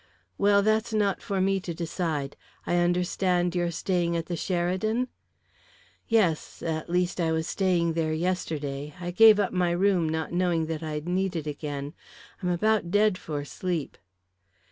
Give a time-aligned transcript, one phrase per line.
[0.39, 2.35] "Well, that's not for me to decide.
[2.65, 5.09] I understand you're staying at the Sheridan?"
[6.07, 8.95] "Yes at least, I was staying there yesterday.
[8.99, 11.93] I gave up my room, not knowing that I'd need it again.
[12.41, 13.95] I'm about dead for sleep."